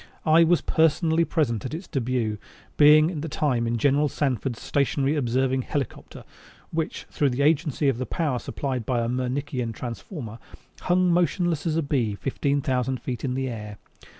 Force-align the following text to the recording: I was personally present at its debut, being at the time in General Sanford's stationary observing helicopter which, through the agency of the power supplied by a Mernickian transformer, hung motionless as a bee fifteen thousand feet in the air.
I 0.25 0.43
was 0.43 0.61
personally 0.61 1.25
present 1.25 1.63
at 1.63 1.75
its 1.75 1.85
debut, 1.87 2.39
being 2.75 3.11
at 3.11 3.21
the 3.21 3.29
time 3.29 3.67
in 3.67 3.77
General 3.77 4.09
Sanford's 4.09 4.59
stationary 4.59 5.15
observing 5.15 5.61
helicopter 5.61 6.23
which, 6.71 7.03
through 7.11 7.29
the 7.29 7.43
agency 7.43 7.87
of 7.87 7.99
the 7.99 8.07
power 8.07 8.39
supplied 8.39 8.83
by 8.83 9.01
a 9.01 9.07
Mernickian 9.07 9.73
transformer, 9.75 10.39
hung 10.79 11.11
motionless 11.13 11.67
as 11.67 11.75
a 11.75 11.83
bee 11.83 12.15
fifteen 12.15 12.61
thousand 12.61 12.99
feet 12.99 13.23
in 13.23 13.35
the 13.35 13.47
air. 13.47 13.77